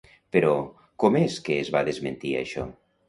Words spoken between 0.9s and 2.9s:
com és que es va desmentir, això?